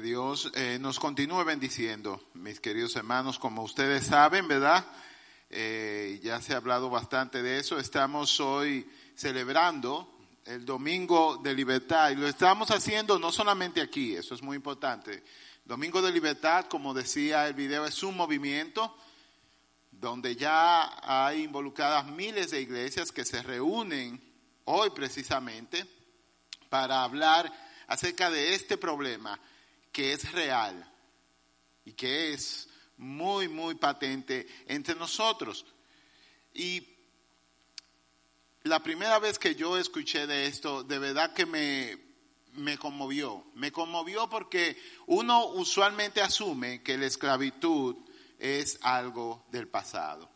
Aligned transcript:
Dios 0.00 0.50
eh, 0.54 0.78
nos 0.80 0.98
continúe 0.98 1.44
bendiciendo, 1.44 2.22
mis 2.34 2.60
queridos 2.60 2.96
hermanos. 2.96 3.38
Como 3.38 3.62
ustedes 3.62 4.04
saben, 4.06 4.48
¿verdad? 4.48 4.84
Eh, 5.48 6.20
ya 6.22 6.40
se 6.40 6.54
ha 6.54 6.58
hablado 6.58 6.90
bastante 6.90 7.42
de 7.42 7.58
eso. 7.58 7.78
Estamos 7.78 8.40
hoy 8.40 8.88
celebrando 9.14 10.18
el 10.44 10.64
Domingo 10.64 11.38
de 11.38 11.54
Libertad 11.54 12.10
y 12.10 12.16
lo 12.16 12.26
estamos 12.26 12.70
haciendo 12.70 13.18
no 13.18 13.32
solamente 13.32 13.80
aquí, 13.80 14.14
eso 14.14 14.34
es 14.34 14.42
muy 14.42 14.56
importante. 14.56 15.24
Domingo 15.64 16.02
de 16.02 16.12
Libertad, 16.12 16.66
como 16.66 16.92
decía 16.92 17.46
el 17.46 17.54
video, 17.54 17.86
es 17.86 18.02
un 18.02 18.16
movimiento 18.16 18.96
donde 19.90 20.36
ya 20.36 20.98
hay 21.02 21.44
involucradas 21.44 22.06
miles 22.06 22.50
de 22.50 22.60
iglesias 22.60 23.12
que 23.12 23.24
se 23.24 23.42
reúnen 23.42 24.20
hoy 24.64 24.90
precisamente 24.90 25.86
para 26.68 27.02
hablar 27.02 27.52
acerca 27.86 28.30
de 28.30 28.54
este 28.54 28.76
problema 28.76 29.38
que 29.96 30.12
es 30.12 30.30
real 30.30 30.92
y 31.86 31.94
que 31.94 32.34
es 32.34 32.68
muy, 32.98 33.48
muy 33.48 33.76
patente 33.76 34.46
entre 34.66 34.94
nosotros. 34.94 35.64
Y 36.52 36.86
la 38.64 38.82
primera 38.82 39.18
vez 39.18 39.38
que 39.38 39.54
yo 39.54 39.78
escuché 39.78 40.26
de 40.26 40.48
esto, 40.48 40.82
de 40.82 40.98
verdad 40.98 41.32
que 41.32 41.46
me, 41.46 41.96
me 42.52 42.76
conmovió. 42.76 43.46
Me 43.54 43.72
conmovió 43.72 44.28
porque 44.28 44.76
uno 45.06 45.46
usualmente 45.46 46.20
asume 46.20 46.82
que 46.82 46.98
la 46.98 47.06
esclavitud 47.06 47.96
es 48.38 48.78
algo 48.82 49.46
del 49.50 49.66
pasado. 49.66 50.30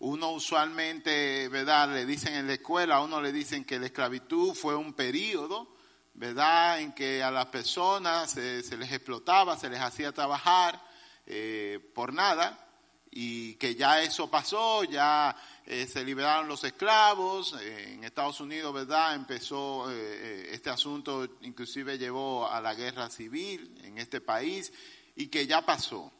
Uno 0.00 0.32
usualmente, 0.32 1.46
¿verdad? 1.50 1.94
Le 1.94 2.04
dicen 2.04 2.34
en 2.34 2.48
la 2.48 2.54
escuela, 2.54 2.96
a 2.96 3.04
uno 3.04 3.22
le 3.22 3.30
dicen 3.30 3.64
que 3.64 3.78
la 3.78 3.86
esclavitud 3.86 4.54
fue 4.54 4.74
un 4.74 4.92
periodo 4.92 5.77
¿verdad? 6.18 6.80
En 6.80 6.92
que 6.92 7.22
a 7.22 7.30
las 7.30 7.46
personas 7.46 8.32
se 8.32 8.76
les 8.76 8.92
explotaba, 8.92 9.56
se 9.56 9.70
les 9.70 9.80
hacía 9.80 10.10
trabajar 10.10 10.82
eh, 11.24 11.78
por 11.94 12.12
nada 12.12 12.66
y 13.12 13.54
que 13.54 13.76
ya 13.76 14.02
eso 14.02 14.28
pasó, 14.28 14.82
ya 14.82 15.36
eh, 15.64 15.86
se 15.86 16.04
liberaron 16.04 16.48
los 16.48 16.64
esclavos, 16.64 17.54
eh, 17.60 17.92
en 17.92 18.02
Estados 18.02 18.40
Unidos, 18.40 18.74
¿verdad? 18.74 19.14
Empezó 19.14 19.88
este 19.92 20.70
asunto, 20.70 21.38
inclusive 21.42 21.96
llevó 21.96 22.50
a 22.50 22.60
la 22.60 22.74
guerra 22.74 23.08
civil 23.10 23.80
en 23.84 23.98
este 23.98 24.20
país 24.20 24.72
y 25.14 25.28
que 25.28 25.46
ya 25.46 25.64
pasó. 25.64 26.12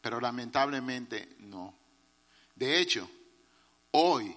Pero 0.00 0.20
lamentablemente 0.20 1.36
no. 1.38 1.76
De 2.56 2.80
hecho, 2.80 3.08
hoy, 3.92 4.36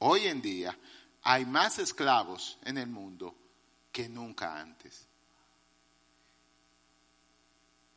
hoy 0.00 0.26
en 0.26 0.42
día, 0.42 0.76
hay 1.28 1.44
más 1.44 1.80
esclavos 1.80 2.56
en 2.64 2.78
el 2.78 2.86
mundo 2.86 3.36
que 3.90 4.08
nunca 4.08 4.60
antes. 4.60 5.08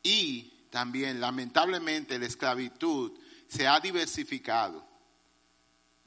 Y 0.02 0.66
también, 0.72 1.22
lamentablemente, 1.22 2.18
la 2.18 2.26
esclavitud 2.26 3.12
se 3.48 3.68
ha 3.68 3.80
diversificado. 3.80 4.84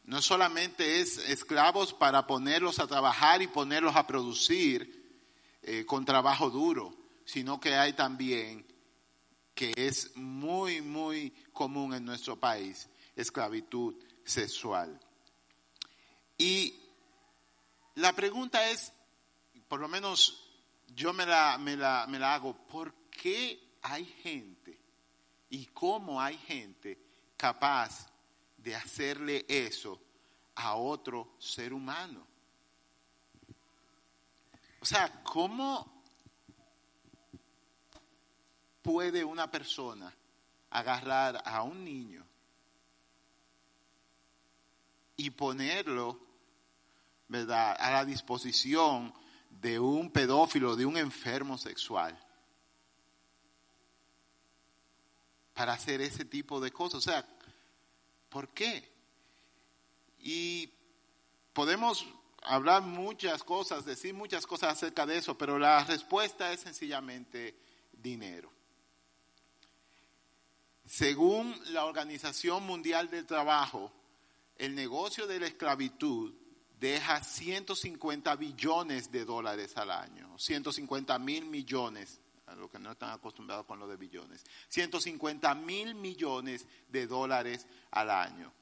No 0.03 0.21
solamente 0.21 1.01
es 1.01 1.17
esclavos 1.19 1.95
para 1.95 2.27
ponerlos 2.27 2.81
a 2.81 2.89
trabajar 2.89 3.41
y 3.41 3.47
ponerlos 3.47 3.95
a 3.95 4.05
producir 4.05 5.23
eh, 5.63 5.87
con 5.87 6.05
trabajo 6.05 6.51
duro, 6.51 6.93
sino 7.25 7.61
que 7.61 7.77
hay 7.77 7.93
también, 7.93 8.67
que 9.55 9.73
es 9.77 10.17
muy, 10.17 10.83
muy 10.83 11.31
común 11.53 11.95
en 11.95 12.05
nuestro 12.05 12.37
país, 12.41 12.89
esclavitud 13.15 13.95
sexual. 14.25 14.99
Y 16.37 16.82
la 17.95 18.13
pregunta 18.13 18.71
es, 18.71 18.93
por 19.69 19.81
lo 19.81 19.89
menos 19.89 20.51
yo 20.89 21.13
me 21.13 21.27
la, 21.27 21.59
me 21.59 21.77
la, 21.77 22.07
me 22.09 22.19
la 22.19 22.35
hago, 22.35 22.55
¿por 22.67 22.95
qué 23.11 23.77
hay 23.83 24.05
gente 24.05 24.79
y 25.51 25.67
cómo 25.67 26.21
hay 26.21 26.39
gente 26.39 26.99
capaz 27.37 28.07
de 28.57 28.75
hacerle 28.75 29.45
eso 29.49 30.01
a 30.55 30.77
otro 30.77 31.35
ser 31.39 31.73
humano? 31.73 32.27
O 34.81 34.85
sea, 34.85 35.23
¿cómo 35.23 36.03
puede 38.83 39.25
una 39.25 39.51
persona 39.51 40.13
agarrar 40.71 41.43
a 41.45 41.63
un 41.63 41.85
niño 41.85 42.27
y 45.17 45.31
ponerlo 45.31 46.32
a 47.35 47.91
la 47.91 48.05
disposición 48.05 49.13
de 49.49 49.79
un 49.79 50.11
pedófilo, 50.11 50.77
de 50.77 50.87
un 50.87 50.97
enfermo 50.97 51.59
sexual, 51.59 52.19
para 55.55 55.75
hacer 55.75 56.01
ese 56.01 56.25
tipo 56.25 56.61
de 56.61 56.73
cosas. 56.73 56.99
O 56.99 57.01
sea, 57.01 57.27
¿por 58.29 58.49
qué? 58.49 58.91
Y 60.21 60.71
podemos 61.53 62.07
hablar 62.43 62.83
muchas 62.83 63.45
cosas, 63.45 63.85
decir 63.85 64.15
muchas 64.15 64.47
cosas 64.47 64.73
acerca 64.73 65.07
de 65.07 65.19
eso, 65.19 65.37
pero 65.37 65.59
la 65.59 65.85
respuesta 65.85 66.53
es 66.53 66.61
sencillamente 66.61 67.57
dinero. 67.93 68.51
Según 70.87 71.59
la 71.73 71.85
Organización 71.85 72.65
Mundial 72.65 73.09
del 73.11 73.27
Trabajo, 73.27 73.93
el 74.57 74.75
negocio 74.75 75.27
de 75.27 75.41
la 75.41 75.47
esclavitud 75.47 76.35
deja 76.83 77.23
150 77.23 78.35
billones 78.35 79.13
de 79.13 79.25
dólares 79.25 79.77
al 79.77 79.93
año, 79.93 80.37
150 80.37 81.17
mil 81.21 81.45
millones, 81.45 82.19
a 82.47 82.57
lo 82.57 82.69
que 82.69 82.81
no 82.81 82.91
están 82.91 83.11
acostumbrados 83.11 83.67
con 83.67 83.79
lo 83.79 83.87
de 83.87 83.97
billones, 83.97 84.43
150 84.69 85.55
mil 85.55 85.95
millones 85.95 86.67
de 86.89 87.07
dólares 87.07 87.69
al 87.93 88.11
año, 88.11 88.53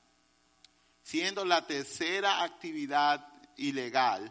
siendo 1.03 1.47
la 1.47 1.67
tercera 1.67 2.43
actividad 2.43 3.27
ilegal 3.57 4.31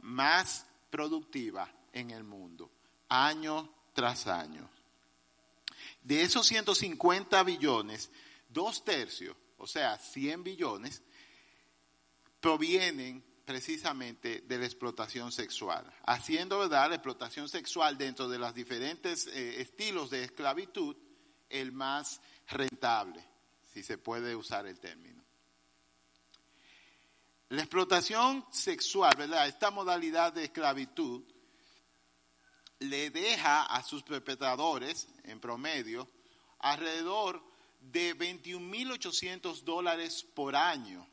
más 0.00 0.66
productiva 0.90 1.72
en 1.92 2.10
el 2.10 2.24
mundo, 2.24 2.68
año 3.08 3.72
tras 3.92 4.26
año. 4.26 4.68
De 6.02 6.22
esos 6.22 6.48
150 6.48 7.44
billones, 7.44 8.10
dos 8.48 8.84
tercios, 8.84 9.36
o 9.56 9.68
sea, 9.68 9.96
100 9.98 10.42
billones, 10.42 11.00
provienen 12.40 13.24
precisamente 13.44 14.42
de 14.42 14.58
la 14.58 14.64
explotación 14.64 15.32
sexual, 15.32 15.84
haciendo 16.06 16.58
verdad 16.58 16.88
la 16.88 16.94
explotación 16.96 17.48
sexual 17.48 17.98
dentro 17.98 18.28
de 18.28 18.38
los 18.38 18.54
diferentes 18.54 19.26
eh, 19.26 19.60
estilos 19.60 20.10
de 20.10 20.24
esclavitud 20.24 20.96
el 21.48 21.72
más 21.72 22.20
rentable, 22.48 23.24
si 23.72 23.82
se 23.82 23.98
puede 23.98 24.36
usar 24.36 24.66
el 24.66 24.78
término. 24.78 25.20
La 27.48 27.62
explotación 27.62 28.46
sexual, 28.52 29.12
¿verdad? 29.18 29.48
Esta 29.48 29.72
modalidad 29.72 30.32
de 30.32 30.44
esclavitud 30.44 31.24
le 32.78 33.10
deja 33.10 33.64
a 33.64 33.82
sus 33.82 34.04
perpetradores, 34.04 35.08
en 35.24 35.40
promedio, 35.40 36.08
alrededor 36.60 37.42
de 37.80 38.16
21.800 38.16 39.64
dólares 39.64 40.24
por 40.34 40.54
año 40.54 41.04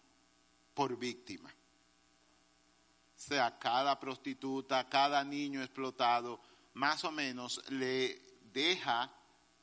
por 0.78 0.96
víctima. 0.96 1.50
O 1.50 3.20
sea, 3.20 3.58
cada 3.58 4.00
prostituta, 4.00 4.88
cada 4.88 5.24
niño 5.24 5.64
explotado, 5.64 6.40
más 6.76 7.04
o 7.04 7.12
menos 7.12 7.60
le 7.72 8.22
deja 8.54 9.12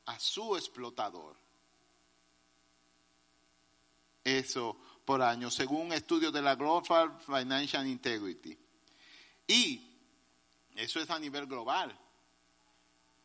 a 0.05 0.19
su 0.19 0.57
explotador 0.57 1.37
eso 4.25 4.77
por 5.05 5.21
año, 5.21 5.49
según 5.49 5.85
un 5.85 5.93
estudio 5.93 6.33
de 6.33 6.41
la 6.41 6.55
Global 6.55 7.17
Financial 7.21 7.87
Integrity. 7.87 8.57
Y 9.47 9.89
eso 10.75 10.99
es 10.99 11.09
a 11.09 11.17
nivel 11.17 11.45
global, 11.45 11.97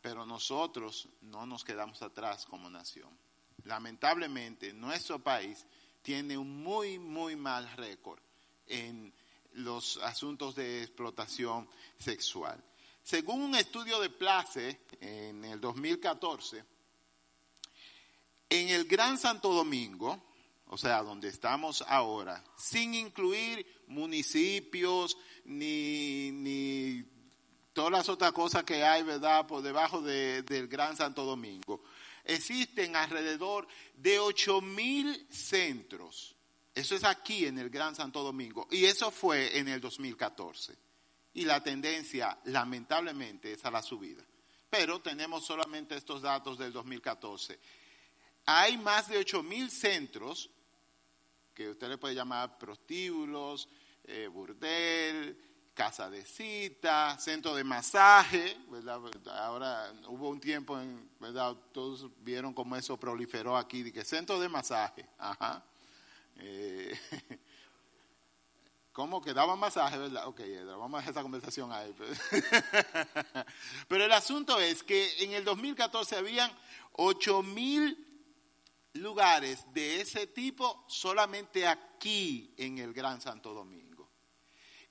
pero 0.00 0.25
nosotros 0.25 1.08
no 1.22 1.44
nos 1.44 1.64
quedamos 1.64 2.00
atrás 2.02 2.46
como 2.46 2.70
nación. 2.70 3.10
Lamentablemente, 3.64 4.72
nuestro 4.72 5.19
país 5.19 5.66
tiene 6.02 6.37
un 6.37 6.62
muy, 6.62 6.99
muy 6.99 7.37
mal 7.37 7.70
récord 7.76 8.20
en 8.67 9.12
los 9.55 9.97
asuntos 9.99 10.55
de 10.55 10.82
explotación 10.82 11.69
sexual. 11.99 12.62
Según 13.02 13.43
un 13.43 13.55
estudio 13.55 14.00
de 14.00 14.11
Place 14.11 14.81
en 15.00 15.44
el 15.44 15.61
2014, 15.61 16.64
en 18.49 18.69
el 18.69 18.85
Gran 18.85 19.19
Santo 19.19 19.52
Domingo, 19.52 20.20
o 20.69 20.79
sea, 20.79 21.02
donde 21.02 21.29
estamos 21.29 21.82
ahora, 21.88 22.44
sin 22.56 22.94
incluir 22.94 23.67
municipios 23.88 25.17
ni, 25.44 26.31
ni 26.31 27.05
todas 27.73 27.91
las 27.91 28.08
otras 28.08 28.32
cosas 28.32 28.62
que 28.64 28.85
hay, 28.85 29.02
¿verdad?, 29.02 29.47
por 29.47 29.62
debajo 29.62 30.00
del 30.00 30.69
Gran 30.69 30.97
Santo 30.97 31.25
Domingo 31.25 31.82
existen 32.25 32.96
alrededor 32.96 33.67
de 33.94 34.19
8 34.19 34.61
mil 34.61 35.26
centros. 35.31 36.34
Eso 36.75 36.94
es 36.94 37.05
aquí 37.05 37.46
en 37.46 37.58
el 37.58 37.70
Gran 37.70 37.94
Santo 37.94 38.22
Domingo. 38.22 38.69
Y 38.70 38.84
eso 38.84 39.11
fue 39.11 39.58
en 39.58 39.69
el 39.69 39.81
2014. 39.81 40.75
Y 41.34 41.44
la 41.44 41.62
tendencia, 41.62 42.38
lamentablemente, 42.44 43.52
es 43.52 43.64
a 43.64 43.70
la 43.70 43.82
subida. 43.82 44.25
pero 44.70 45.00
tenemos 45.00 45.44
solamente 45.44 45.96
estos 45.96 46.22
datos 46.22 46.56
del 46.56 46.72
2014. 46.72 47.58
Hay 48.46 48.78
más 48.78 49.08
de 49.08 49.19
8.000 49.19 49.69
centros, 49.69 50.49
que 51.52 51.70
usted 51.70 51.88
le 51.88 51.99
puede 51.99 52.14
llamar 52.14 52.56
prostíbulos, 52.56 53.69
eh, 54.05 54.28
burdel, 54.28 55.37
casa 55.81 56.11
de 56.11 56.27
cita, 56.27 57.17
centro 57.19 57.55
de 57.55 57.65
masaje, 57.65 58.55
¿verdad? 58.69 59.00
Ahora 59.38 59.91
hubo 60.09 60.29
un 60.29 60.38
tiempo 60.38 60.79
en, 60.79 61.11
¿verdad? 61.19 61.56
Todos 61.73 62.06
vieron 62.19 62.53
cómo 62.53 62.77
eso 62.77 63.00
proliferó 63.00 63.56
aquí, 63.56 63.82
de 63.82 63.91
que 63.91 64.05
centro 64.05 64.38
de 64.38 64.50
masaje, 64.50 65.09
ajá. 65.17 65.65
Eh, 66.37 66.94
¿Cómo 68.93 69.23
que 69.23 69.32
daban 69.32 69.59
masaje, 69.59 69.97
verdad? 69.97 70.27
Ok, 70.27 70.43
vamos 70.67 70.97
a 70.97 70.99
dejar 70.99 71.12
esta 71.12 71.23
conversación 71.23 71.73
ahí. 71.73 71.94
Pues. 71.97 72.21
Pero 73.88 74.05
el 74.05 74.12
asunto 74.12 74.61
es 74.61 74.83
que 74.83 75.25
en 75.25 75.33
el 75.33 75.44
2014 75.44 76.15
habían 76.15 76.53
8 76.93 77.43
mil 77.43 78.06
lugares 78.93 79.65
de 79.73 80.03
ese 80.03 80.26
tipo 80.26 80.85
solamente 80.88 81.67
aquí 81.67 82.53
en 82.59 82.76
el 82.76 82.93
Gran 82.93 83.23
Santo 83.23 83.55
Domingo. 83.55 83.89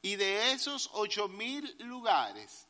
Y 0.01 0.15
de 0.15 0.53
esos 0.53 0.89
8 0.93 1.27
mil 1.27 1.75
lugares, 1.79 2.67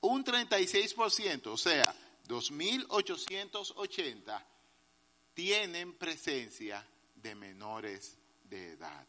un 0.00 0.24
36%, 0.24 1.48
o 1.48 1.56
sea, 1.56 1.94
2.880, 2.26 4.44
tienen 5.34 5.92
presencia 5.94 6.86
de 7.14 7.34
menores 7.34 8.16
de 8.44 8.72
edad. 8.72 9.06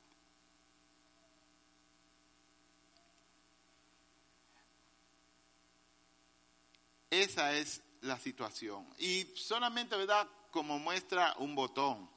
Esa 7.10 7.54
es 7.54 7.82
la 8.02 8.18
situación. 8.18 8.88
Y 8.98 9.24
solamente, 9.36 9.96
¿verdad? 9.96 10.28
Como 10.52 10.80
muestra 10.80 11.36
un 11.38 11.56
botón. 11.56 12.10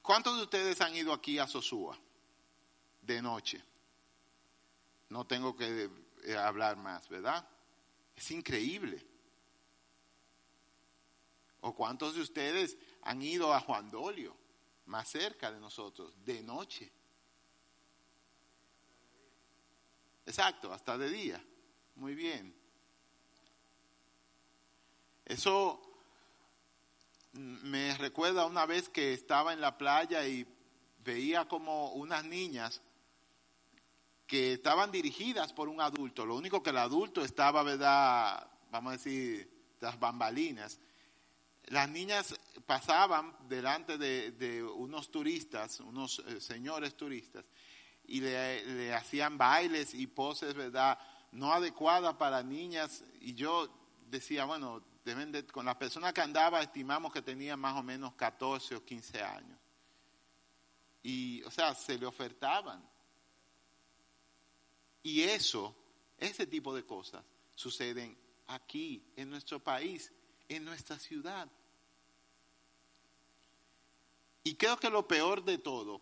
¿Cuántos 0.00 0.36
de 0.36 0.42
ustedes 0.44 0.80
han 0.80 0.96
ido 0.96 1.12
aquí 1.12 1.38
a 1.38 1.46
Sosúa 1.46 1.98
de 3.02 3.20
noche? 3.20 3.62
No 5.08 5.26
tengo 5.26 5.56
que 5.56 5.90
eh, 6.24 6.36
hablar 6.36 6.76
más, 6.76 7.08
¿verdad? 7.08 7.48
Es 8.14 8.30
increíble. 8.30 9.04
¿O 11.60 11.74
cuántos 11.74 12.14
de 12.14 12.22
ustedes 12.22 12.76
han 13.02 13.22
ido 13.22 13.52
a 13.52 13.60
Juan 13.60 13.90
Dolio, 13.90 14.36
más 14.86 15.08
cerca 15.08 15.50
de 15.50 15.60
nosotros, 15.60 16.14
de 16.24 16.42
noche? 16.42 16.92
Exacto, 20.26 20.72
hasta 20.72 20.98
de 20.98 21.10
día. 21.10 21.44
Muy 21.94 22.14
bien. 22.14 22.54
Eso 25.24 25.80
me 27.32 27.96
recuerda 27.98 28.46
una 28.46 28.66
vez 28.66 28.88
que 28.88 29.12
estaba 29.12 29.52
en 29.52 29.60
la 29.60 29.76
playa 29.76 30.26
y 30.26 30.46
veía 31.04 31.46
como 31.46 31.92
unas 31.92 32.24
niñas 32.24 32.80
que 34.26 34.54
estaban 34.54 34.90
dirigidas 34.90 35.52
por 35.52 35.68
un 35.68 35.80
adulto. 35.80 36.26
Lo 36.26 36.36
único 36.36 36.62
que 36.62 36.70
el 36.70 36.78
adulto 36.78 37.22
estaba, 37.22 37.62
¿verdad? 37.62 38.50
Vamos 38.70 38.90
a 38.90 38.96
decir, 38.96 39.48
las 39.80 39.98
bambalinas. 39.98 40.80
Las 41.66 41.88
niñas 41.88 42.34
pasaban 42.64 43.36
delante 43.48 43.98
de, 43.98 44.62
unos 44.64 45.10
turistas, 45.10 45.80
unos 45.80 46.22
eh, 46.26 46.40
señores 46.40 46.96
turistas, 46.96 47.44
y 48.04 48.20
le, 48.20 48.94
hacían 48.94 49.36
bailes 49.36 49.94
y 49.94 50.06
poses, 50.06 50.54
¿verdad? 50.54 50.98
No 51.32 51.52
adecuadas 51.52 52.14
para 52.14 52.42
niñas. 52.42 53.04
Y 53.20 53.34
yo 53.34 53.68
decía, 54.08 54.44
bueno, 54.44 54.82
deben 55.04 55.32
de, 55.32 55.46
con 55.46 55.66
la 55.66 55.78
persona 55.78 56.12
que 56.12 56.20
andaba 56.20 56.62
estimamos 56.62 57.12
que 57.12 57.22
tenía 57.22 57.56
más 57.56 57.76
o 57.76 57.82
menos 57.82 58.14
14 58.14 58.76
o 58.76 58.84
15 58.84 59.22
años. 59.22 59.58
Y, 61.02 61.42
o 61.44 61.50
sea, 61.50 61.74
se 61.74 61.98
le 61.98 62.06
ofertaban 62.06 62.82
y 65.06 65.22
eso, 65.22 65.72
ese 66.18 66.48
tipo 66.48 66.74
de 66.74 66.84
cosas, 66.84 67.24
suceden 67.54 68.18
aquí, 68.48 69.00
en 69.14 69.30
nuestro 69.30 69.62
país, 69.62 70.10
en 70.48 70.64
nuestra 70.64 70.98
ciudad. 70.98 71.48
Y 74.42 74.56
creo 74.56 74.76
que 74.78 74.90
lo 74.90 75.06
peor 75.06 75.44
de 75.44 75.58
todo 75.58 76.00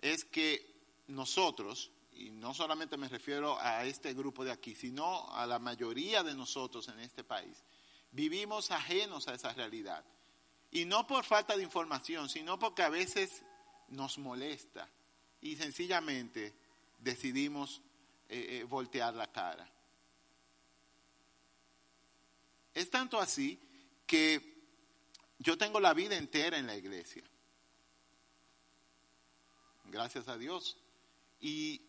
es 0.00 0.24
que 0.24 0.74
nosotros, 1.08 1.90
y 2.14 2.30
no 2.30 2.54
solamente 2.54 2.96
me 2.96 3.10
refiero 3.10 3.60
a 3.60 3.84
este 3.84 4.14
grupo 4.14 4.42
de 4.42 4.52
aquí, 4.52 4.74
sino 4.74 5.30
a 5.34 5.46
la 5.46 5.58
mayoría 5.58 6.22
de 6.22 6.34
nosotros 6.34 6.88
en 6.88 7.00
este 7.00 7.24
país, 7.24 7.62
vivimos 8.10 8.70
ajenos 8.70 9.28
a 9.28 9.34
esa 9.34 9.52
realidad. 9.52 10.02
Y 10.70 10.86
no 10.86 11.06
por 11.06 11.26
falta 11.26 11.58
de 11.58 11.62
información, 11.62 12.30
sino 12.30 12.58
porque 12.58 12.84
a 12.84 12.88
veces 12.88 13.42
nos 13.88 14.16
molesta 14.16 14.88
y 15.42 15.56
sencillamente 15.56 16.54
decidimos 17.00 17.82
eh, 18.28 18.58
eh, 18.60 18.64
voltear 18.64 19.14
la 19.14 19.30
cara. 19.30 19.68
Es 22.74 22.90
tanto 22.90 23.18
así 23.18 23.58
que 24.06 24.56
yo 25.38 25.56
tengo 25.56 25.80
la 25.80 25.94
vida 25.94 26.16
entera 26.16 26.58
en 26.58 26.66
la 26.66 26.76
iglesia. 26.76 27.24
Gracias 29.86 30.28
a 30.28 30.36
Dios. 30.36 30.76
Y 31.40 31.82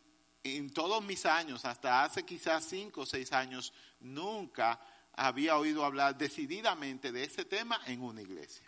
en 0.44 0.72
todos 0.72 1.04
mis 1.04 1.25
años, 1.25 1.66
hasta 1.66 2.04
hace 2.04 2.24
quizás 2.24 2.66
cinco 2.66 3.01
o 3.01 3.06
seis 3.06 3.31
años, 3.33 3.74
nunca 4.00 4.80
había 5.13 5.57
oído 5.57 5.83
hablar 5.83 6.18
decididamente 6.18 7.12
de 7.12 7.24
ese 7.24 7.44
tema 7.44 7.81
en 7.86 8.01
una 8.01 8.22
iglesia. 8.22 8.66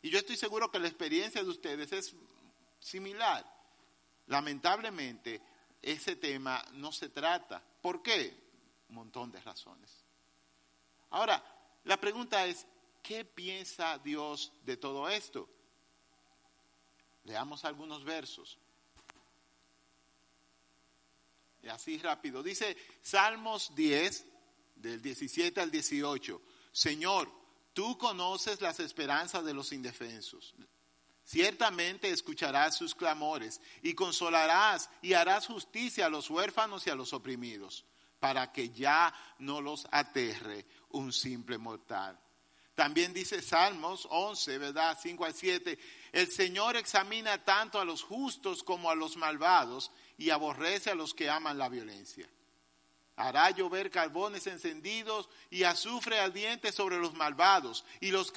Y 0.00 0.10
yo 0.10 0.18
estoy 0.18 0.36
seguro 0.36 0.70
que 0.70 0.78
la 0.78 0.88
experiencia 0.88 1.42
de 1.42 1.50
ustedes 1.50 1.92
es 1.92 2.14
similar. 2.78 3.44
Lamentablemente, 4.28 5.40
ese 5.82 6.16
tema 6.16 6.64
no 6.72 6.92
se 6.92 7.08
trata. 7.08 7.62
¿Por 7.80 8.02
qué? 8.02 8.36
Un 8.88 8.96
montón 8.96 9.30
de 9.30 9.40
razones. 9.40 10.04
Ahora, 11.10 11.42
la 11.84 12.00
pregunta 12.00 12.46
es, 12.46 12.66
¿qué 13.02 13.24
piensa 13.24 13.98
Dios 13.98 14.52
de 14.64 14.76
todo 14.76 15.08
esto? 15.08 15.48
Leamos 17.24 17.64
algunos 17.64 18.04
versos. 18.04 18.58
Y 21.62 21.68
así 21.68 21.98
rápido. 21.98 22.42
Dice 22.42 22.76
Salmos 23.02 23.74
10, 23.74 24.26
del 24.76 25.02
17 25.02 25.60
al 25.60 25.70
18. 25.70 26.40
Señor, 26.72 27.30
tú 27.72 27.98
conoces 27.98 28.60
las 28.60 28.80
esperanzas 28.80 29.44
de 29.44 29.54
los 29.54 29.72
indefensos 29.72 30.54
Ciertamente 31.28 32.08
escucharás 32.08 32.78
sus 32.78 32.94
clamores 32.94 33.60
y 33.82 33.92
consolarás 33.92 34.88
y 35.02 35.12
harás 35.12 35.46
justicia 35.46 36.06
a 36.06 36.08
los 36.08 36.30
huérfanos 36.30 36.86
y 36.86 36.90
a 36.90 36.94
los 36.94 37.12
oprimidos, 37.12 37.84
para 38.18 38.50
que 38.50 38.70
ya 38.70 39.12
no 39.38 39.60
los 39.60 39.86
aterre 39.90 40.64
un 40.88 41.12
simple 41.12 41.58
mortal. 41.58 42.18
También 42.74 43.12
dice 43.12 43.42
Salmos 43.42 44.08
11, 44.10 44.56
¿verdad? 44.56 44.98
5 44.98 45.26
al 45.26 45.34
7, 45.34 45.78
el 46.12 46.32
Señor 46.32 46.78
examina 46.78 47.44
tanto 47.44 47.78
a 47.78 47.84
los 47.84 48.02
justos 48.02 48.62
como 48.62 48.90
a 48.90 48.94
los 48.94 49.18
malvados 49.18 49.92
y 50.16 50.30
aborrece 50.30 50.88
a 50.92 50.94
los 50.94 51.12
que 51.12 51.28
aman 51.28 51.58
la 51.58 51.68
violencia. 51.68 52.26
Hará 53.18 53.50
llover 53.50 53.90
carbones 53.90 54.46
encendidos 54.46 55.28
y 55.50 55.64
azufre 55.64 56.20
ardiente 56.20 56.70
sobre 56.70 56.98
los 56.98 57.14
malvados 57.14 57.84
y 58.00 58.12
los, 58.12 58.30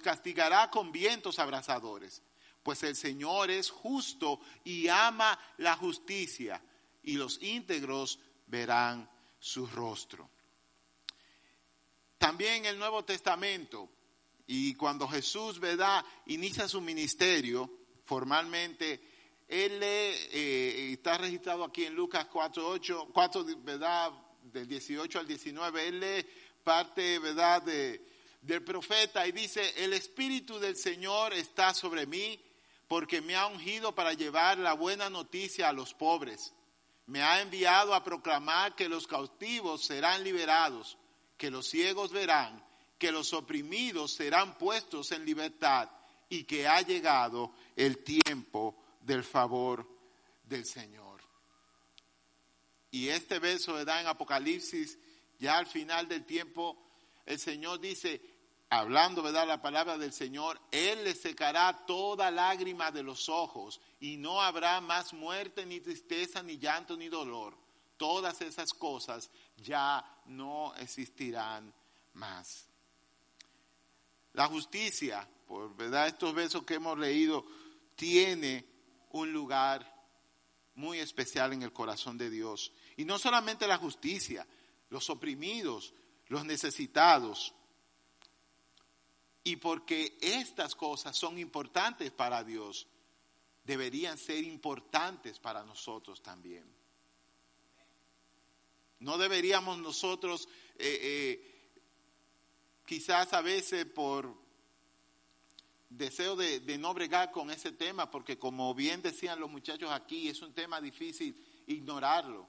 castigará 0.00 0.70
con 0.70 0.90
vientos 0.90 1.38
abrasadores. 1.38 2.22
Pues 2.62 2.82
el 2.82 2.96
Señor 2.96 3.50
es 3.50 3.68
justo 3.68 4.40
y 4.64 4.88
ama 4.88 5.38
la 5.58 5.76
justicia 5.76 6.62
y 7.02 7.18
los 7.18 7.42
íntegros 7.42 8.18
verán 8.46 9.06
su 9.38 9.66
rostro. 9.66 10.30
También 12.16 12.64
el 12.64 12.78
Nuevo 12.78 13.04
Testamento, 13.04 13.90
y 14.46 14.74
cuando 14.76 15.06
Jesús, 15.06 15.60
¿verdad?, 15.60 16.02
inicia 16.24 16.66
su 16.66 16.80
ministerio 16.80 17.70
formalmente, 18.06 19.15
él 19.48 19.78
eh, 19.82 20.90
está 20.92 21.18
registrado 21.18 21.64
aquí 21.64 21.84
en 21.84 21.94
Lucas 21.94 22.26
4, 22.26 22.80
4, 23.12 23.44
¿verdad? 23.58 24.12
Del 24.42 24.66
18 24.66 25.20
al 25.20 25.26
19. 25.26 25.88
Él 25.88 26.00
lee 26.00 26.26
parte, 26.64 27.18
¿verdad? 27.20 27.62
De, 27.62 28.04
del 28.42 28.64
profeta 28.64 29.26
y 29.26 29.32
dice, 29.32 29.84
el 29.84 29.92
Espíritu 29.92 30.58
del 30.58 30.76
Señor 30.76 31.32
está 31.32 31.74
sobre 31.74 32.06
mí 32.06 32.40
porque 32.88 33.20
me 33.20 33.34
ha 33.34 33.46
ungido 33.46 33.94
para 33.94 34.12
llevar 34.12 34.58
la 34.58 34.72
buena 34.72 35.10
noticia 35.10 35.68
a 35.68 35.72
los 35.72 35.94
pobres. 35.94 36.52
Me 37.06 37.22
ha 37.22 37.40
enviado 37.40 37.94
a 37.94 38.02
proclamar 38.02 38.74
que 38.74 38.88
los 38.88 39.06
cautivos 39.06 39.84
serán 39.84 40.24
liberados, 40.24 40.96
que 41.36 41.50
los 41.50 41.68
ciegos 41.68 42.10
verán, 42.12 42.64
que 42.98 43.12
los 43.12 43.32
oprimidos 43.32 44.12
serán 44.14 44.58
puestos 44.58 45.12
en 45.12 45.24
libertad 45.24 45.88
y 46.28 46.44
que 46.44 46.66
ha 46.66 46.80
llegado 46.82 47.52
el 47.76 48.02
tiempo 48.02 48.76
del 49.06 49.22
favor 49.24 49.88
del 50.42 50.66
Señor. 50.66 51.22
Y 52.90 53.08
este 53.08 53.38
verso 53.38 53.82
da 53.84 54.00
en 54.00 54.06
Apocalipsis 54.06 54.98
Ya 55.38 55.58
al 55.58 55.66
final 55.66 56.08
del 56.08 56.24
tiempo, 56.24 56.76
el 57.26 57.38
Señor 57.38 57.78
dice, 57.78 58.22
hablando, 58.70 59.22
¿verdad? 59.22 59.46
La 59.46 59.60
palabra 59.60 59.98
del 59.98 60.12
Señor, 60.12 60.58
Él 60.70 61.04
le 61.04 61.14
secará 61.14 61.84
toda 61.84 62.30
lágrima 62.30 62.90
de 62.90 63.02
los 63.02 63.28
ojos 63.28 63.80
y 64.00 64.16
no 64.16 64.40
habrá 64.40 64.80
más 64.80 65.12
muerte, 65.12 65.66
ni 65.66 65.80
tristeza, 65.80 66.42
ni 66.42 66.58
llanto, 66.58 66.96
ni 66.96 67.08
dolor. 67.08 67.54
Todas 67.98 68.40
esas 68.40 68.72
cosas 68.72 69.30
ya 69.58 70.02
no 70.24 70.74
existirán 70.76 71.72
más. 72.14 72.66
La 74.32 74.48
justicia, 74.48 75.28
por 75.46 75.76
verdad, 75.76 76.06
estos 76.06 76.34
versos 76.34 76.64
que 76.64 76.74
hemos 76.74 76.98
leído, 76.98 77.44
tiene 77.94 78.75
un 79.10 79.32
lugar 79.32 79.94
muy 80.74 80.98
especial 80.98 81.52
en 81.52 81.62
el 81.62 81.72
corazón 81.72 82.18
de 82.18 82.30
Dios. 82.30 82.72
Y 82.96 83.04
no 83.04 83.18
solamente 83.18 83.66
la 83.66 83.78
justicia, 83.78 84.46
los 84.90 85.08
oprimidos, 85.10 85.94
los 86.28 86.44
necesitados. 86.44 87.54
Y 89.42 89.56
porque 89.56 90.18
estas 90.20 90.74
cosas 90.74 91.16
son 91.16 91.38
importantes 91.38 92.10
para 92.10 92.44
Dios, 92.44 92.86
deberían 93.64 94.18
ser 94.18 94.44
importantes 94.44 95.38
para 95.38 95.64
nosotros 95.64 96.22
también. 96.22 96.64
No 98.98 99.18
deberíamos 99.18 99.78
nosotros, 99.78 100.48
eh, 100.78 100.98
eh, 101.02 101.70
quizás 102.86 103.32
a 103.32 103.40
veces 103.40 103.84
por 103.86 104.45
deseo 105.88 106.36
de, 106.36 106.60
no 106.78 106.94
bregar 106.94 107.30
con 107.30 107.50
ese 107.50 107.72
tema, 107.72 108.10
porque 108.10 108.38
como 108.38 108.74
bien 108.74 109.02
decían 109.02 109.40
los 109.40 109.50
muchachos 109.50 109.90
aquí, 109.90 110.28
es 110.28 110.42
un 110.42 110.52
tema 110.52 110.80
difícil 110.80 111.36
ignorarlo. 111.66 112.46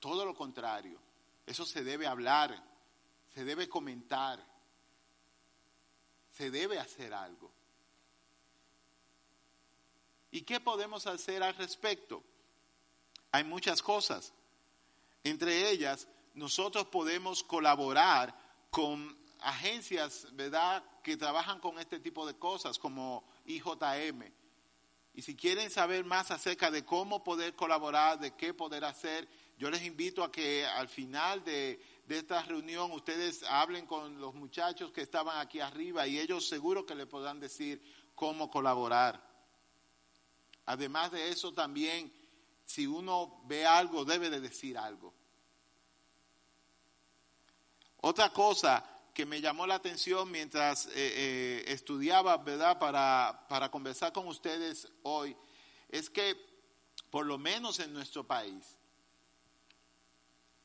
Todo 0.00 0.24
lo 0.24 0.34
contrario, 0.34 0.98
eso 1.46 1.64
se 1.64 1.84
debe 1.84 2.06
hablar, 2.06 2.62
se 3.34 3.44
debe 3.44 3.68
comentar, 3.68 4.44
se 6.30 6.50
debe 6.50 6.78
hacer 6.78 7.14
algo. 7.14 7.52
¿Y 10.30 10.42
qué 10.42 10.60
podemos 10.60 11.06
hacer 11.06 11.42
al 11.42 11.54
respecto? 11.54 12.22
Hay 13.30 13.44
muchas 13.44 13.82
cosas. 13.82 14.32
Entre 15.24 15.70
ellas, 15.70 16.08
nosotros 16.34 16.86
podemos 16.86 17.42
colaborar 17.44 18.34
con 18.70 19.16
agencias, 19.40 20.26
¿verdad?, 20.32 20.82
que 21.02 21.16
trabajan 21.16 21.60
con 21.60 21.78
este 21.78 21.98
tipo 21.98 22.26
de 22.26 22.34
cosas, 22.34 22.78
como 22.78 23.24
IJM. 23.46 24.32
Y 25.14 25.22
si 25.22 25.36
quieren 25.36 25.68
saber 25.68 26.04
más 26.04 26.30
acerca 26.30 26.70
de 26.70 26.84
cómo 26.84 27.22
poder 27.22 27.54
colaborar, 27.54 28.18
de 28.18 28.34
qué 28.34 28.54
poder 28.54 28.84
hacer, 28.84 29.28
yo 29.58 29.70
les 29.70 29.82
invito 29.82 30.24
a 30.24 30.32
que 30.32 30.64
al 30.64 30.88
final 30.88 31.44
de, 31.44 31.82
de 32.06 32.18
esta 32.18 32.42
reunión 32.42 32.90
ustedes 32.92 33.42
hablen 33.42 33.86
con 33.86 34.18
los 34.20 34.34
muchachos 34.34 34.90
que 34.90 35.02
estaban 35.02 35.38
aquí 35.38 35.60
arriba 35.60 36.06
y 36.06 36.18
ellos 36.18 36.48
seguro 36.48 36.86
que 36.86 36.94
le 36.94 37.06
podrán 37.06 37.40
decir 37.40 37.82
cómo 38.14 38.50
colaborar. 38.50 39.22
Además 40.64 41.10
de 41.10 41.28
eso 41.28 41.52
también, 41.52 42.10
si 42.64 42.86
uno 42.86 43.42
ve 43.44 43.66
algo, 43.66 44.04
debe 44.04 44.30
de 44.30 44.40
decir 44.40 44.78
algo. 44.78 45.12
Otra 47.98 48.32
cosa 48.32 48.91
que 49.12 49.26
me 49.26 49.40
llamó 49.40 49.66
la 49.66 49.74
atención 49.74 50.30
mientras 50.30 50.86
eh, 50.86 50.90
eh, 50.94 51.64
estudiaba, 51.66 52.36
¿verdad?, 52.38 52.78
para, 52.78 53.46
para 53.48 53.70
conversar 53.70 54.12
con 54.12 54.26
ustedes 54.26 54.88
hoy, 55.02 55.36
es 55.88 56.08
que 56.08 56.36
por 57.10 57.26
lo 57.26 57.36
menos 57.36 57.78
en 57.80 57.92
nuestro 57.92 58.26
país, 58.26 58.78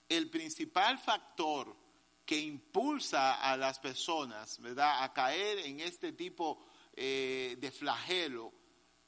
el 0.07 0.29
principal 0.29 0.97
factor 0.97 1.75
que 2.25 2.39
impulsa 2.39 3.35
a 3.35 3.57
las 3.57 3.79
personas, 3.79 4.59
¿verdad?, 4.61 5.03
a 5.03 5.13
caer 5.13 5.59
en 5.59 5.81
este 5.81 6.13
tipo 6.13 6.65
eh, 6.93 7.57
de 7.59 7.71
flagelo 7.71 8.53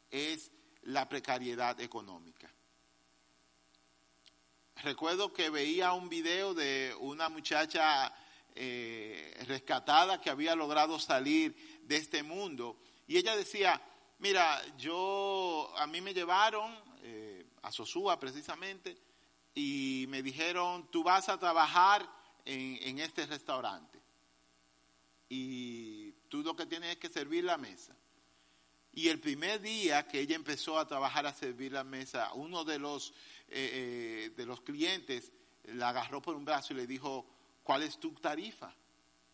es 0.09 0.51
la 0.83 1.07
precariedad 1.07 1.79
económica. 1.79 2.53
Recuerdo 4.83 5.33
que 5.33 5.49
veía 5.49 5.91
un 5.93 6.07
video 6.07 6.53
de 6.53 6.95
una 6.99 7.29
muchacha 7.29 8.13
eh, 8.55 9.35
rescatada 9.47 10.21
que 10.21 10.29
había 10.29 10.55
logrado 10.55 10.99
salir 10.99 11.55
de 11.83 11.97
este 11.97 12.23
mundo 12.23 12.77
y 13.07 13.17
ella 13.17 13.35
decía, 13.35 13.81
mira, 14.19 14.61
yo, 14.77 15.73
a 15.77 15.87
mí 15.87 15.99
me 15.99 16.13
llevaron 16.13 16.71
eh, 17.01 17.47
a 17.63 17.71
Sosúa 17.71 18.19
precisamente, 18.19 18.97
y 19.55 20.05
me 20.09 20.21
dijeron, 20.21 20.89
tú 20.91 21.03
vas 21.03 21.27
a 21.27 21.37
trabajar 21.37 22.07
en, 22.45 22.99
este 22.99 23.25
restaurante 23.25 23.99
y 25.27 26.11
tú 26.29 26.41
lo 26.41 26.55
que 26.55 26.65
tienes 26.65 26.91
es 26.91 26.97
que 26.97 27.09
servir 27.09 27.43
la 27.43 27.57
mesa. 27.57 27.95
Y 28.91 29.09
el 29.09 29.19
primer 29.19 29.61
día 29.61 30.07
que 30.07 30.19
ella 30.19 30.35
empezó 30.35 30.79
a 30.79 30.87
trabajar 30.87 31.25
a 31.25 31.33
servir 31.33 31.73
la 31.73 31.83
mesa, 31.83 32.33
uno 32.33 32.63
de 32.63 32.79
los, 32.79 33.11
eh, 33.49 34.29
eh, 34.29 34.33
de 34.35 34.45
los 34.45 34.61
clientes 34.61 35.31
la 35.65 35.89
agarró 35.89 36.21
por 36.21 36.35
un 36.35 36.45
brazo 36.45 36.73
y 36.73 36.77
le 36.77 36.87
dijo, 36.87 37.27
¿cuál 37.69 37.83
es 37.83 37.99
tu 37.99 38.11
tarifa? 38.13 38.73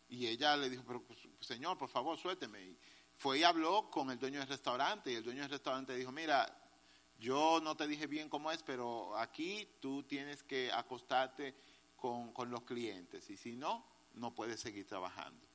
Y 0.09 0.27
ella 0.27 0.57
le 0.57 0.69
dijo, 0.69 0.83
pero 0.85 1.01
pues, 1.01 1.19
señor, 1.39 1.77
por 1.77 1.87
favor, 1.87 2.17
suélteme. 2.17 2.61
Y 2.61 2.77
fue 3.15 3.39
y 3.39 3.43
habló 3.43 3.89
con 3.89 4.11
el 4.11 4.19
dueño 4.19 4.39
del 4.39 4.49
restaurante 4.49 5.09
y 5.09 5.15
el 5.15 5.23
dueño 5.23 5.43
del 5.43 5.51
restaurante 5.51 5.95
dijo, 5.95 6.11
mira, 6.11 6.45
yo 7.17 7.61
no 7.63 7.77
te 7.77 7.87
dije 7.87 8.07
bien 8.07 8.27
cómo 8.27 8.51
es, 8.51 8.61
pero 8.61 9.17
aquí 9.17 9.77
tú 9.79 10.03
tienes 10.03 10.43
que 10.43 10.69
acostarte 10.69 11.55
con, 11.95 12.33
los 12.51 12.63
clientes 12.63 13.29
y 13.29 13.37
si 13.37 13.55
no, 13.55 13.85
no 14.15 14.35
puedes 14.35 14.59
seguir 14.59 14.85
trabajando. 14.85 15.47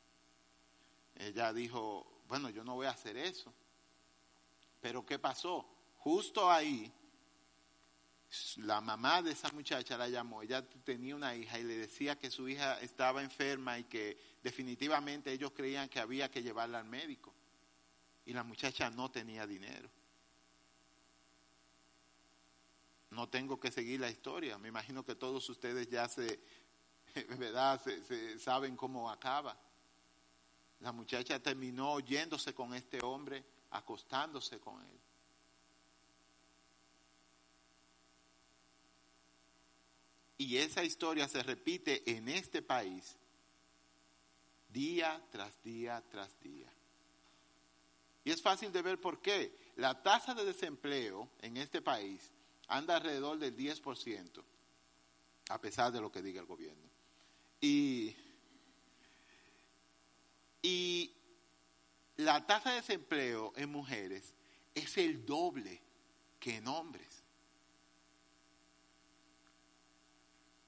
Ella 1.17 1.53
dijo, 1.53 2.23
bueno, 2.29 2.49
yo 2.49 2.65
no 2.65 2.77
voy 2.77 2.87
a 2.87 2.93
hacer 2.93 3.19
eso. 3.19 3.53
Pero 4.81 5.05
¿qué 5.05 5.19
pasó? 5.19 5.69
Justo 5.99 6.51
ahí, 6.51 6.91
la 8.59 8.81
mamá 8.81 9.23
de 9.23 9.33
esa 9.33 9.51
muchacha 9.53 9.97
la 9.97 10.09
llamó, 10.09 10.43
ella 10.43 10.67
tenía 10.85 11.17
una 11.17 11.35
hija 11.35 11.59
y 11.59 11.65
le 11.65 11.77
decía 11.77 12.19
que 12.19 12.31
su 12.31 12.49
hija 12.49 12.81
estaba 12.81 13.23
enferma 13.23 13.79
y 13.79 13.85
que 13.85 14.19
definitivamente 14.43 15.33
ellos 15.33 15.53
creían 15.53 15.89
que 15.89 16.01
había 16.01 16.31
que 16.31 16.43
llevarla 16.43 16.79
al 16.79 16.87
médico. 16.87 17.35
Y 18.27 18.33
la 18.33 18.45
muchacha 18.45 18.91
no 18.91 19.11
tenía 19.11 19.47
dinero. 19.47 19.91
no 23.11 23.29
tengo 23.29 23.59
que 23.59 23.71
seguir 23.71 24.01
la 24.01 24.09
historia. 24.09 24.59
Me 24.59 24.69
imagino 24.69 25.05
que 25.05 25.15
todos 25.15 25.49
ustedes 25.49 25.89
ya 25.89 26.09
se, 26.09 26.41
¿verdad? 27.39 27.81
Se, 27.83 28.39
saben 28.39 28.77
cómo 28.77 29.11
acaba. 29.11 29.57
La 30.81 30.93
muchacha 30.93 31.41
terminó 31.41 32.01
yéndose 32.01 32.55
con 32.55 32.75
este 32.75 33.05
hombre, 33.05 33.45
acostándose 33.71 34.59
con 34.59 34.81
él. 34.81 35.01
Y 40.41 40.57
esa 40.57 40.83
historia 40.83 41.29
se 41.29 41.43
repite 41.43 42.03
en 42.17 42.27
este 42.31 42.63
país 42.63 43.15
día 44.73 45.23
tras 45.31 45.63
día 45.63 46.03
tras 46.11 46.41
día. 46.41 46.67
Y 48.25 48.31
es 48.31 48.41
fácil 48.41 48.73
de 48.73 48.81
ver 48.81 48.99
por 48.99 49.21
qué. 49.21 49.55
La 49.77 50.03
tasa 50.03 50.33
de 50.35 50.47
desempleo 50.47 51.29
en 51.43 51.59
este 51.59 51.83
país 51.83 52.33
anda 52.69 52.97
alrededor 52.97 53.39
del 53.39 53.55
10%, 53.55 54.43
a 55.51 55.61
pesar 55.61 55.93
de 55.93 56.01
lo 56.01 56.11
que 56.11 56.23
diga 56.23 56.41
el 56.41 56.47
gobierno. 56.47 56.89
Y, 57.61 58.17
y 60.63 61.13
la 62.17 62.47
tasa 62.47 62.71
de 62.71 62.77
desempleo 62.77 63.53
en 63.57 63.69
mujeres 63.69 64.33
es 64.75 64.97
el 64.97 65.27
doble 65.27 65.83
que 66.39 66.57
en 66.57 66.67
hombres. 66.67 67.20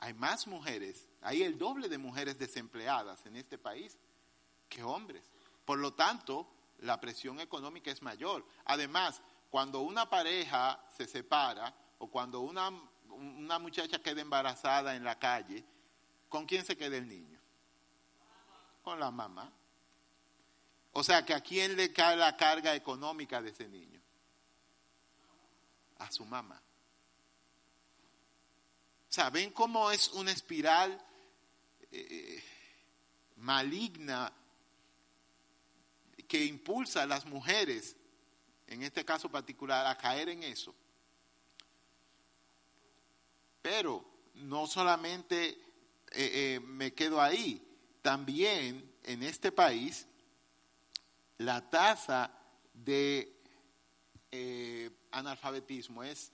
Hay 0.03 0.15
más 0.15 0.49
mujeres, 0.49 1.09
hay 1.21 1.45
el 1.45 1.57
doble 1.57 1.89
de 1.89 1.97
mujeres 1.97 2.37
desempleadas 2.37 3.25
en 3.25 3.37
este 3.37 3.57
país 3.57 3.97
que 4.69 4.83
hombres. 4.83 5.31
Por 5.65 5.79
lo 5.79 5.95
tanto, 5.95 6.53
la 6.79 7.01
presión 7.01 7.39
económica 7.39 7.93
es 7.93 8.03
mayor. 8.03 8.45
Además, 8.65 9.23
cuando 9.49 9.83
una 9.83 10.11
pareja 10.11 10.85
se 10.97 11.07
separa, 11.07 11.73
o 11.99 12.09
cuando 12.09 12.41
una, 12.41 12.69
una 13.11 13.61
muchacha 13.61 14.03
queda 14.03 14.23
embarazada 14.23 14.97
en 14.97 15.05
la 15.05 15.21
calle, 15.21 15.65
¿con 16.29 16.47
quién 16.47 16.65
se 16.65 16.77
queda 16.77 16.97
el 16.97 17.07
niño? 17.07 17.39
Con 18.83 18.99
la 18.99 19.13
mamá. 19.13 19.53
O 20.95 21.05
sea 21.05 21.25
que 21.25 21.33
a 21.33 21.41
quién 21.41 21.77
le 21.77 21.93
cae 21.93 22.17
la 22.17 22.37
carga 22.37 22.75
económica 22.75 23.41
de 23.41 23.51
ese 23.51 23.69
niño? 23.69 24.01
A 26.01 26.11
su 26.11 26.25
mamá. 26.25 26.61
O 29.12 29.14
sea, 29.14 29.28
ven 29.28 29.50
cómo 29.50 29.90
es 29.90 30.09
una 30.09 30.33
espiral 30.33 30.99
eh, 31.90 32.42
maligna 33.37 34.33
que 36.26 36.42
impulsa 36.47 37.02
a 37.02 37.07
las 37.07 37.26
mujeres, 37.26 37.95
en 38.66 38.83
este 38.83 39.04
caso 39.04 39.31
particular, 39.31 39.87
a 39.87 39.99
caer 39.99 40.31
en 40.31 40.42
eso. 40.42 40.75
Pero 43.61 44.02
no 44.37 44.66
solamente 44.66 45.59
eh, 46.12 46.59
me 46.64 46.95
quedo 46.95 47.21
ahí. 47.21 47.62
También 48.00 48.95
en 49.02 49.23
este 49.25 49.52
país 49.52 50.07
la 51.37 51.69
tasa 51.69 52.33
de 52.73 53.31
eh, 54.31 54.90
analfabetismo 55.11 56.02
es 56.02 56.33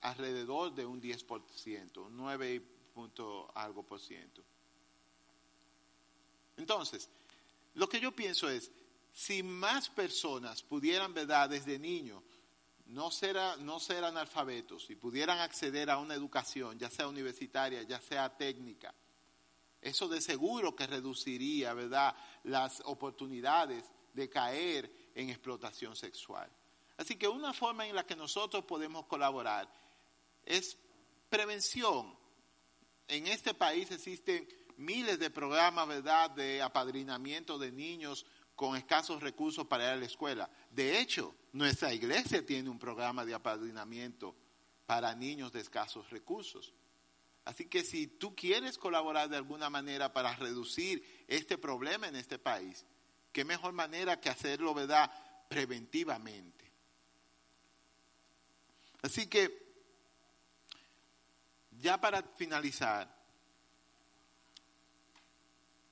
alrededor 0.00 0.74
de 0.74 0.86
un 0.86 1.00
10%, 1.00 1.98
un 1.98 2.16
9 2.16 2.60
punto 2.94 3.50
algo 3.54 3.84
por 3.84 4.00
ciento. 4.00 4.42
Entonces, 6.56 7.08
lo 7.74 7.88
que 7.88 8.00
yo 8.00 8.10
pienso 8.12 8.48
es, 8.48 8.72
si 9.12 9.42
más 9.42 9.88
personas 9.88 10.62
pudieran, 10.62 11.14
¿verdad?, 11.14 11.48
desde 11.48 11.78
niños, 11.78 12.22
no 12.86 13.10
ser, 13.10 13.36
no 13.60 13.78
ser 13.78 14.04
analfabetos 14.04 14.90
y 14.90 14.96
pudieran 14.96 15.38
acceder 15.38 15.90
a 15.90 15.98
una 15.98 16.14
educación, 16.14 16.78
ya 16.78 16.90
sea 16.90 17.06
universitaria, 17.06 17.82
ya 17.82 18.00
sea 18.00 18.36
técnica, 18.36 18.94
eso 19.80 20.08
de 20.08 20.20
seguro 20.20 20.74
que 20.74 20.86
reduciría, 20.86 21.74
¿verdad?, 21.74 22.16
las 22.44 22.82
oportunidades 22.84 23.84
de 24.12 24.28
caer 24.28 25.10
en 25.14 25.30
explotación 25.30 25.94
sexual. 25.94 26.50
Así 26.96 27.14
que 27.14 27.28
una 27.28 27.52
forma 27.52 27.86
en 27.86 27.94
la 27.94 28.04
que 28.04 28.16
nosotros 28.16 28.64
podemos 28.64 29.06
colaborar 29.06 29.72
es 30.48 30.78
prevención. 31.28 32.16
En 33.06 33.26
este 33.26 33.54
país 33.54 33.90
existen 33.90 34.48
miles 34.76 35.18
de 35.18 35.30
programas, 35.30 35.86
¿verdad?, 35.86 36.30
de 36.30 36.62
apadrinamiento 36.62 37.58
de 37.58 37.70
niños 37.70 38.26
con 38.54 38.76
escasos 38.76 39.22
recursos 39.22 39.66
para 39.66 39.84
ir 39.84 39.90
a 39.90 39.96
la 39.96 40.06
escuela. 40.06 40.50
De 40.70 40.98
hecho, 40.98 41.34
nuestra 41.52 41.92
iglesia 41.92 42.44
tiene 42.44 42.70
un 42.70 42.78
programa 42.78 43.24
de 43.24 43.34
apadrinamiento 43.34 44.34
para 44.86 45.14
niños 45.14 45.52
de 45.52 45.60
escasos 45.60 46.08
recursos. 46.10 46.72
Así 47.44 47.66
que 47.66 47.82
si 47.82 48.06
tú 48.06 48.34
quieres 48.34 48.76
colaborar 48.76 49.28
de 49.28 49.36
alguna 49.36 49.70
manera 49.70 50.12
para 50.12 50.34
reducir 50.34 51.24
este 51.28 51.56
problema 51.56 52.08
en 52.08 52.16
este 52.16 52.38
país, 52.38 52.84
qué 53.32 53.44
mejor 53.44 53.72
manera 53.72 54.20
que 54.20 54.28
hacerlo, 54.28 54.74
¿verdad?, 54.74 55.10
preventivamente. 55.48 56.70
Así 59.02 59.28
que, 59.28 59.67
ya 61.80 62.00
para 62.00 62.22
finalizar, 62.22 63.08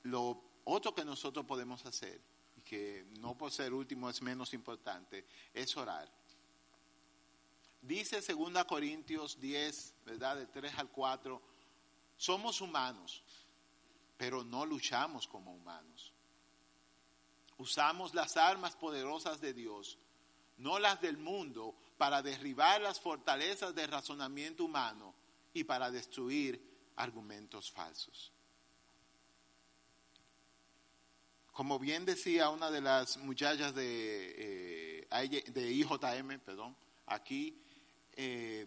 lo 0.02 0.42
otro 0.64 0.94
que 0.94 1.04
nosotros 1.04 1.44
podemos 1.46 1.84
hacer, 1.86 2.20
y 2.56 2.60
que 2.62 3.06
no 3.20 3.36
por 3.36 3.50
ser 3.50 3.72
último 3.72 4.10
es 4.10 4.22
menos 4.22 4.52
importante, 4.54 5.24
es 5.54 5.76
orar. 5.76 6.10
Dice 7.82 8.20
2 8.20 8.64
Corintios 8.64 9.38
10, 9.38 9.94
¿verdad? 10.04 10.36
De 10.36 10.46
3 10.46 10.78
al 10.78 10.88
4, 10.88 11.40
somos 12.16 12.60
humanos, 12.60 13.22
pero 14.16 14.42
no 14.42 14.66
luchamos 14.66 15.28
como 15.28 15.54
humanos. 15.54 16.12
Usamos 17.58 18.12
las 18.12 18.36
armas 18.36 18.74
poderosas 18.74 19.40
de 19.40 19.52
Dios, 19.54 19.98
no 20.58 20.78
las 20.78 21.00
del 21.00 21.16
mundo, 21.16 21.74
para 21.96 22.22
derribar 22.22 22.80
las 22.80 23.00
fortalezas 23.00 23.74
del 23.74 23.90
razonamiento 23.90 24.64
humano 24.64 25.14
y 25.56 25.64
para 25.64 25.90
destruir 25.90 26.60
argumentos 26.97 27.71
falsos. 27.71 28.32
Como 31.52 31.78
bien 31.78 32.04
decía 32.04 32.50
una 32.50 32.71
de 32.71 32.82
las 32.82 33.16
muchachas 33.16 33.75
de, 33.75 35.06
eh, 35.08 35.42
de 35.47 35.73
IJM, 35.73 36.38
perdón, 36.40 36.76
aquí, 37.06 37.58
eh, 38.12 38.66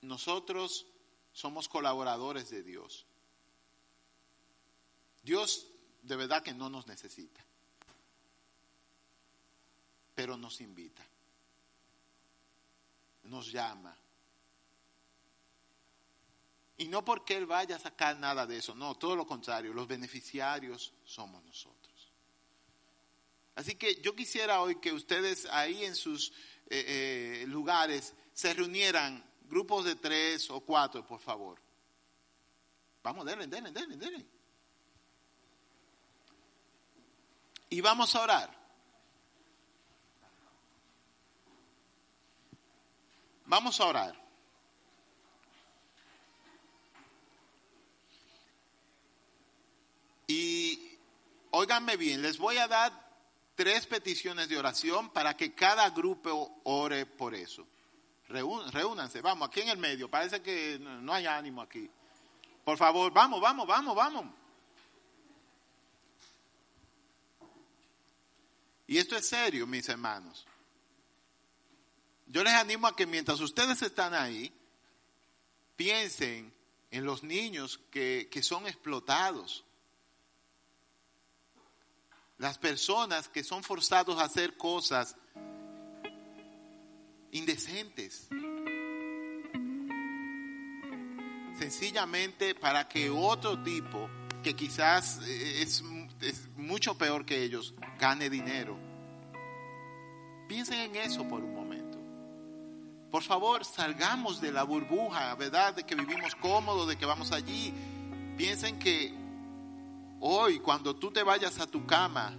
nosotros 0.00 0.86
somos 1.32 1.68
colaboradores 1.68 2.50
de 2.50 2.62
Dios. 2.62 3.06
Dios 5.22 5.68
de 6.02 6.16
verdad 6.16 6.42
que 6.42 6.54
no 6.54 6.68
nos 6.70 6.86
necesita, 6.86 7.44
pero 10.14 10.36
nos 10.36 10.60
invita, 10.60 11.06
nos 13.22 13.50
llama, 13.50 13.96
y 16.80 16.88
no 16.88 17.04
porque 17.04 17.36
Él 17.36 17.44
vaya 17.44 17.76
a 17.76 17.78
sacar 17.78 18.18
nada 18.18 18.46
de 18.46 18.56
eso, 18.56 18.74
no, 18.74 18.94
todo 18.94 19.14
lo 19.14 19.26
contrario, 19.26 19.74
los 19.74 19.86
beneficiarios 19.86 20.94
somos 21.04 21.44
nosotros. 21.44 22.12
Así 23.54 23.74
que 23.74 24.00
yo 24.00 24.16
quisiera 24.16 24.62
hoy 24.62 24.76
que 24.80 24.90
ustedes 24.90 25.44
ahí 25.44 25.84
en 25.84 25.94
sus 25.94 26.30
eh, 26.70 27.42
eh, 27.42 27.44
lugares 27.46 28.14
se 28.32 28.54
reunieran 28.54 29.22
grupos 29.42 29.84
de 29.84 29.96
tres 29.96 30.48
o 30.48 30.60
cuatro, 30.60 31.06
por 31.06 31.20
favor. 31.20 31.60
Vamos, 33.02 33.26
denle, 33.26 33.46
denle, 33.46 33.72
denle, 33.72 33.96
denle. 33.96 34.26
Y 37.68 37.80
vamos 37.82 38.14
a 38.14 38.22
orar. 38.22 38.59
Vamos 43.50 43.80
a 43.80 43.86
orar. 43.86 44.14
Y 50.28 50.96
óiganme 51.50 51.96
bien, 51.96 52.22
les 52.22 52.38
voy 52.38 52.58
a 52.58 52.68
dar 52.68 52.92
tres 53.56 53.88
peticiones 53.88 54.48
de 54.48 54.56
oración 54.56 55.10
para 55.10 55.36
que 55.36 55.52
cada 55.52 55.90
grupo 55.90 56.60
ore 56.62 57.06
por 57.06 57.34
eso. 57.34 57.66
Reúnanse, 58.28 59.20
vamos, 59.20 59.48
aquí 59.48 59.62
en 59.62 59.70
el 59.70 59.78
medio, 59.78 60.08
parece 60.08 60.40
que 60.40 60.78
no 60.78 61.12
hay 61.12 61.26
ánimo 61.26 61.60
aquí. 61.60 61.90
Por 62.64 62.78
favor, 62.78 63.12
vamos, 63.12 63.40
vamos, 63.40 63.66
vamos, 63.66 63.96
vamos. 63.96 64.26
Y 68.86 68.96
esto 68.96 69.16
es 69.16 69.28
serio, 69.28 69.66
mis 69.66 69.88
hermanos. 69.88 70.46
Yo 72.30 72.42
les 72.44 72.54
animo 72.54 72.86
a 72.86 72.96
que 72.96 73.06
mientras 73.06 73.40
ustedes 73.40 73.82
están 73.82 74.14
ahí, 74.14 74.52
piensen 75.76 76.52
en 76.90 77.04
los 77.04 77.22
niños 77.22 77.80
que, 77.90 78.28
que 78.30 78.42
son 78.42 78.66
explotados 78.66 79.64
las 82.40 82.56
personas 82.56 83.28
que 83.28 83.44
son 83.44 83.62
forzados 83.62 84.18
a 84.18 84.24
hacer 84.24 84.56
cosas 84.56 85.14
indecentes. 87.32 88.28
Sencillamente 91.58 92.54
para 92.54 92.88
que 92.88 93.10
otro 93.10 93.62
tipo, 93.62 94.08
que 94.42 94.56
quizás 94.56 95.20
es, 95.26 95.82
mucho 96.56 96.96
peor 96.96 97.26
que 97.26 97.42
ellos, 97.42 97.74
gane 97.98 98.30
dinero. 98.30 98.78
Piensen 100.48 100.80
en 100.80 100.96
eso 100.96 101.28
por 101.28 101.44
un 101.44 101.54
momento. 101.54 101.79
Por 103.10 103.22
favor, 103.22 103.64
salgamos 103.64 104.40
de 104.40 104.52
la 104.52 104.62
burbuja, 104.62 105.34
¿verdad? 105.34 105.74
De 105.74 105.84
que 105.84 105.94
vivimos 105.94 106.34
cómodos, 106.36 106.88
de 106.88 106.96
que 106.96 107.06
vamos 107.06 107.32
allí. 107.32 107.74
Piensen 108.36 108.78
que 108.78 109.20
Hoy, 110.22 110.58
cuando 110.60 110.94
tú 110.94 111.10
te 111.10 111.22
vayas 111.22 111.58
a 111.60 111.66
tu 111.66 111.86
cama 111.86 112.34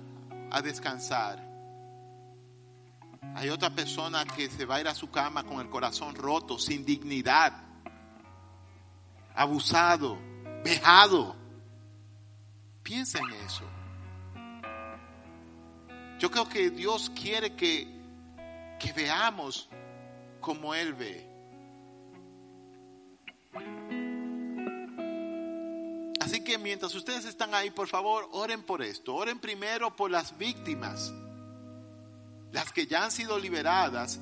a 0.52 0.62
descansar, 0.62 1.44
hay 3.34 3.50
otra 3.50 3.72
persona 3.72 4.24
que 4.24 4.52
se 4.52 4.66
va 4.66 4.76
a 4.76 4.82
ir 4.82 4.88
a 4.88 4.94
su 4.94 5.10
cama 5.10 5.44
con 5.44 5.60
el 5.60 5.68
corazón 5.68 6.14
roto, 6.14 6.60
sin 6.60 6.86
dignidad, 6.86 7.54
abusado, 9.34 10.20
vejado. 10.64 11.36
Piensa 12.84 13.18
en 13.18 13.32
eso. 13.46 13.64
Yo 16.20 16.30
creo 16.30 16.48
que 16.48 16.70
Dios 16.70 17.10
quiere 17.16 17.56
que, 17.56 17.88
que 18.80 18.94
veamos 18.94 19.70
como 20.42 20.74
Él 20.76 20.94
ve. 20.94 21.32
Así 26.20 26.44
que 26.44 26.58
mientras 26.58 26.94
ustedes 26.96 27.26
están 27.26 27.54
ahí, 27.54 27.72
por 27.72 27.88
favor, 27.88 28.28
oren 28.32 28.64
por 28.64 28.82
esto. 28.82 29.16
Oren 29.16 29.40
primero 29.40 29.96
por 29.96 30.10
las 30.10 30.38
víctimas, 30.38 31.14
las 32.52 32.72
que 32.72 32.88
ya 32.88 33.04
han 33.04 33.12
sido 33.12 33.38
liberadas, 33.38 34.20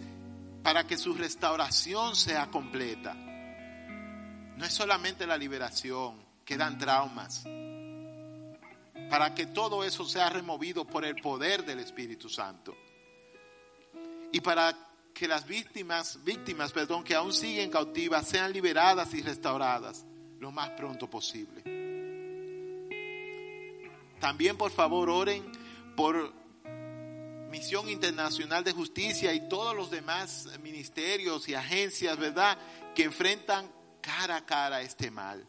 para 0.64 0.86
que 0.86 0.98
su 0.98 1.14
restauración 1.14 2.16
sea 2.16 2.50
completa. 2.52 3.14
No 3.14 4.66
es 4.66 4.74
solamente 4.74 5.26
la 5.26 5.38
liberación, 5.38 6.22
quedan 6.44 6.78
traumas. 6.78 7.44
Para 9.10 9.34
que 9.34 9.48
todo 9.48 9.84
eso 9.84 10.06
sea 10.06 10.30
removido 10.30 10.86
por 10.86 11.06
el 11.06 11.16
poder 11.16 11.66
del 11.66 11.80
Espíritu 11.80 12.28
Santo. 12.30 12.76
Y 14.32 14.42
para 14.42 14.89
que 15.14 15.28
las 15.28 15.48
víctimas, 15.48 16.24
víctimas, 16.24 16.72
perdón, 16.72 17.04
que 17.04 17.16
aún 17.16 17.34
siguen 17.34 17.70
cautivas, 17.70 18.28
sean 18.28 18.54
liberadas 18.54 19.14
y 19.14 19.22
restauradas 19.22 20.06
lo 20.40 20.52
más 20.52 20.70
pronto 20.72 21.10
posible. 21.10 21.62
También 24.20 24.58
por 24.58 24.72
favor 24.72 25.10
oren 25.10 25.44
por 25.96 26.34
Misión 27.50 27.90
Internacional 27.90 28.64
de 28.64 28.74
Justicia 28.74 29.34
y 29.34 29.48
todos 29.48 29.76
los 29.76 29.90
demás 29.90 30.48
ministerios 30.62 31.48
y 31.50 31.56
agencias, 31.56 32.18
¿verdad? 32.18 32.58
Que 32.94 33.04
enfrentan 33.04 33.70
cara 34.02 34.38
a 34.38 34.46
cara 34.46 34.82
este 34.82 35.10
mal. 35.10 35.48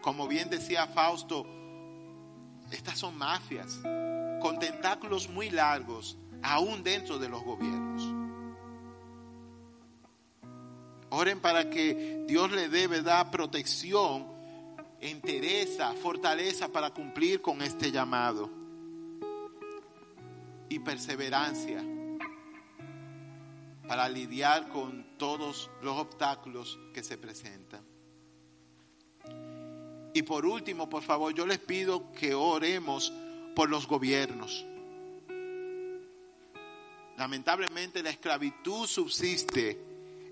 Como 0.00 0.26
bien 0.28 0.50
decía 0.50 0.86
Fausto, 0.86 1.46
estas 2.70 2.98
son 2.98 3.16
mafias 3.16 3.80
con 4.40 4.58
tentáculos 4.58 5.28
muy 5.28 5.50
largos, 5.50 6.16
aún 6.42 6.82
dentro 6.82 7.18
de 7.18 7.28
los 7.28 7.42
gobiernos. 7.42 8.15
Oren 11.10 11.40
para 11.40 11.70
que 11.70 12.24
Dios 12.26 12.50
le 12.50 12.68
dé, 12.68 12.86
¿verdad?, 12.86 13.30
protección, 13.30 14.26
entereza, 15.00 15.92
fortaleza 15.94 16.68
para 16.68 16.90
cumplir 16.90 17.40
con 17.40 17.62
este 17.62 17.92
llamado. 17.92 18.50
Y 20.68 20.80
perseverancia 20.80 21.84
para 23.86 24.08
lidiar 24.08 24.68
con 24.68 25.16
todos 25.16 25.70
los 25.80 25.96
obstáculos 25.96 26.78
que 26.92 27.04
se 27.04 27.16
presentan. 27.16 27.84
Y 30.12 30.22
por 30.22 30.46
último, 30.46 30.88
por 30.88 31.02
favor, 31.02 31.32
yo 31.34 31.46
les 31.46 31.58
pido 31.58 32.10
que 32.12 32.34
oremos 32.34 33.12
por 33.54 33.68
los 33.68 33.86
gobiernos. 33.86 34.64
Lamentablemente 37.16 38.02
la 38.02 38.10
esclavitud 38.10 38.86
subsiste 38.86 39.85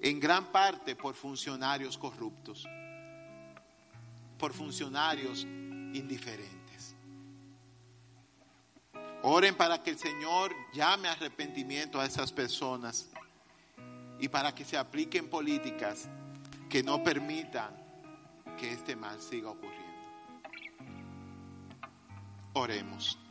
en 0.05 0.21
gran 0.21 0.53
parte 0.53 0.95
por 0.95 1.15
funcionarios 1.15 1.97
corruptos, 1.97 2.69
por 4.39 4.53
funcionarios 4.53 5.45
indiferentes. 5.45 6.95
Oren 9.23 9.55
para 9.55 9.83
que 9.83 9.89
el 9.89 9.99
Señor 9.99 10.55
llame 10.75 11.09
arrepentimiento 11.09 11.99
a 11.99 12.05
esas 12.05 12.31
personas 12.31 13.09
y 14.21 14.29
para 14.29 14.55
que 14.55 14.67
se 14.67 14.77
apliquen 14.77 15.31
políticas 15.31 16.07
que 16.69 16.83
no 16.83 17.03
permitan 17.03 17.75
que 18.59 18.73
este 18.73 18.95
mal 18.97 19.19
siga 19.23 19.49
ocurriendo. 19.49 19.85
Oremos. 22.53 23.24